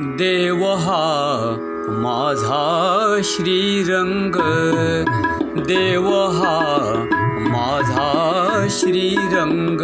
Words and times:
देव 0.00 0.64
हा 0.64 1.56
माझा 1.88 3.20
श्रीरंग। 3.24 4.36
देव 5.62 6.06
हा 6.08 6.60
माझा 7.40 8.66
श्रीरंग। 8.70 9.80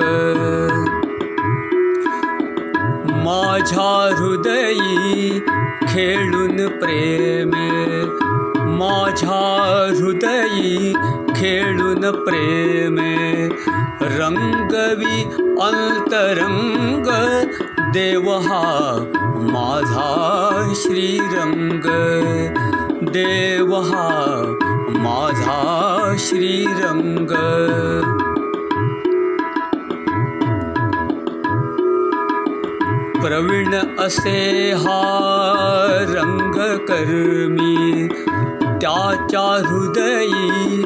माझ्या 3.10 4.16
हृदयी 4.18 5.40
खेळून 5.88 6.56
प्रेमे 6.56 8.02
माझ्या 8.76 9.40
हृदयी 9.98 10.92
खेळून 11.36 12.10
प्रेमे 12.24 13.48
रंगवी 14.18 15.22
अंतरंग 15.62 17.06
देव 17.92 18.30
हा 18.46 18.64
माझा 19.52 20.72
श्रीरंग 20.76 21.86
देव 23.12 23.74
हा 23.80 24.08
माझा 24.98 26.14
श्रीरंग। 26.18 27.32
प्रवीण 33.22 33.74
असे 33.98 34.72
हा 34.72 35.00
रंगकर्मी 36.08 38.08
त्याच्या 38.80 39.68
हृदयी 39.68 40.82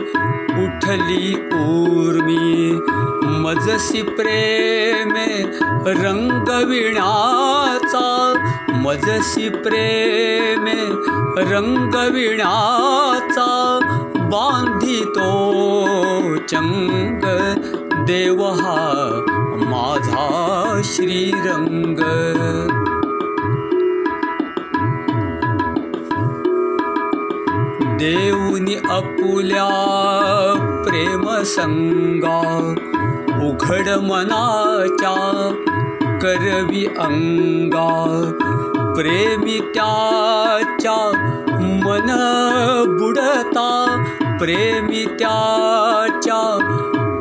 उठली 0.64 1.34
ऊर्मी. 1.52 2.78
मजसी 3.23 4.02
प्रेमे 4.02 5.42
रंगविण्याचा. 6.02 6.98
मजसी 8.68 9.48
प्रेमे 9.48 10.84
रंगविण्याचा. 11.51 12.68
बांधितो 14.16 15.43
चंग. 16.37 17.21
देव 18.06 18.43
हा 18.43 19.24
माझा 19.68 20.80
श्रीरंग 20.84 21.99
अपुल्या 28.71 29.68
प्रेमसंगा 30.87 32.38
उघड 33.46 33.88
मनाच्या 33.88 35.15
करवी 36.23 36.87
अंगा 36.87 37.88
प्रेमी 38.96 39.59
मन 41.85 42.07
बुडता 42.99 43.68
प्रेमी 44.40 45.05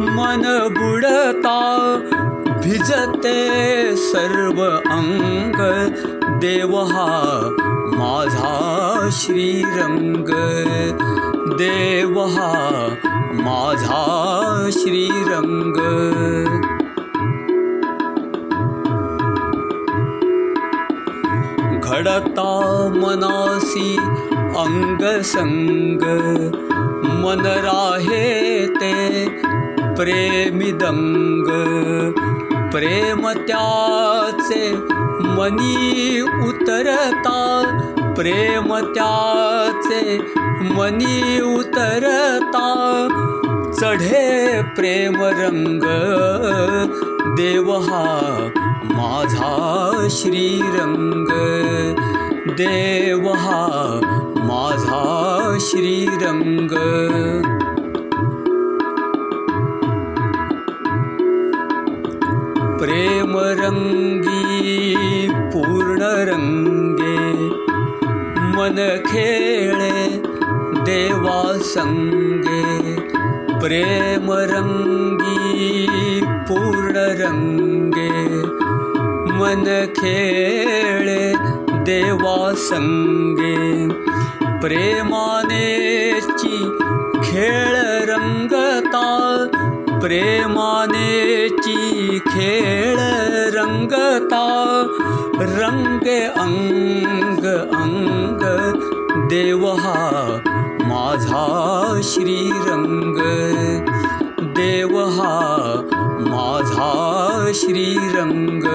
मन 0.01 0.41
बुडता 0.69 1.57
भिजते 2.61 3.37
सर्व 3.95 4.61
अंग 4.91 5.57
देव 6.41 6.75
हा 6.77 7.07
माझा 7.93 9.09
श्रीरंग। 9.11 10.29
घडता 21.83 22.49
मनासी 22.95 23.97
ते 28.67 28.93
प्रेमिदंग 29.97 31.47
प्रेम 32.71 33.29
त्याचे 33.29 34.73
मनी 35.21 36.21
उतरता. 36.21 37.63
प्रेम 38.15 38.75
त्याचे 38.77 40.17
मनी 40.61 41.41
उतरता. 41.41 42.63
चढे 43.79 44.61
प्रेम 44.61 45.15
रंग 45.15 45.81
देव 47.37 47.71
हा 47.71 48.47
माझा 48.83 50.07
श्रीरंग. 50.09 51.27
देव 52.49 53.29
हा 53.29 53.67
माझा 54.43 55.57
श्रीरंग 55.59 56.71
प्रेम 62.81 63.33
रंगी 63.57 65.27
पूर्ण 65.53 66.03
रंगे 66.29 67.17
मन 68.55 68.77
खेळे 69.07 70.07
देवा 70.87 71.41
संगे 71.73 72.95
प्रेम 73.59 74.31
रंगी 74.51 76.19
पूर्ण 76.49 77.05
रंगे 77.21 78.09
मन 79.39 79.63
खेळे 79.99 81.33
देवा 81.85 82.53
संगे 82.67 83.87
प्रेमानेची 84.61 86.57
खेळ 87.23 87.75
रंगता 88.09 89.07
प्रेमानेची 90.01 91.75
खेळ 92.27 92.97
रंगता 93.55 94.45
रंगे 95.39 96.19
अंग 96.37 97.45
अंग 97.75 98.43
देव 99.29 99.65
हा 99.67 100.37
माझा 100.83 101.99
श्रीरंग 102.03 103.17
देव 104.55 104.97
हा 105.09 105.37
माझा 106.19 107.51
श्रीरंग। 107.53 108.67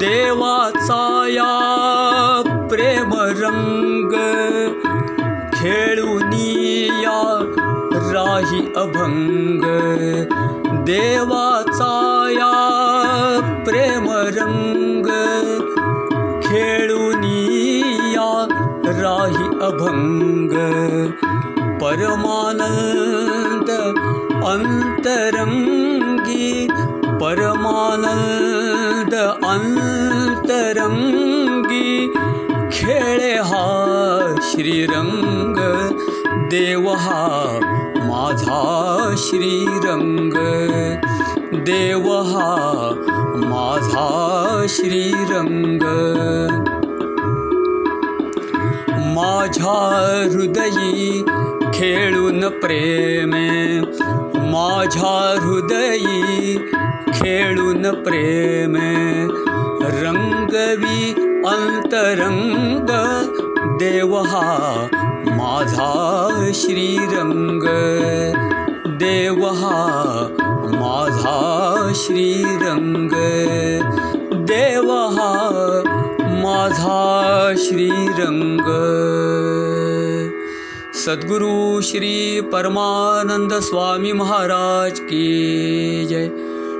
देवाचा 0.00 1.26
या 1.28 1.48
प्रेम 2.70 3.14
रंग 3.14 4.12
खेळुनिया 5.68 7.16
राही 8.12 8.60
अभंग 8.82 9.64
देवाचा 10.86 11.90
या 12.32 12.52
प्रेम 13.66 14.06
रंग 14.36 15.08
खेळुनिया 16.44 18.30
राही 19.00 19.48
अभंग 19.66 20.54
परमानंद 21.82 23.70
अंतरंगी 24.54 26.48
परमानंद 27.20 29.14
अंतरंगी 29.50 30.62
खेळे 32.72 33.27
माझा 37.98 38.60
माझा 43.48 44.64
श्रीरंग 44.68 45.82
माझ्या 49.16 49.76
हृदयी 50.32 51.22
खेळून 51.74 52.40
प्रेमे 52.40 53.80
माझ्या 54.34 55.38
हृदयी 55.40 56.56
खेळून 57.14 57.82
प्रेमे। 57.82 59.26
रंगवी 60.02 61.12
अंतरंग 61.46 62.90
देव 63.78 64.16
हा 64.16 64.48
माझा 76.44 77.54
श्रीरंग 77.56 78.66
सद्गुरु 80.94 81.80
श्री 81.80 82.40
परमानंद 82.40 83.52
स्वामी 83.52 84.12
महाराज 84.12 85.00
की 85.00 86.06
जय। 86.10 86.28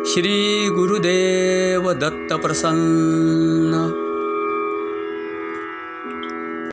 श्री 0.04 0.68
गुरुदेव 0.70 1.92
दत्त 1.92 2.32
प्रसन्न 2.32 4.04